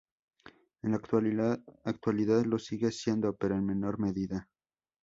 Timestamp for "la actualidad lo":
0.93-2.57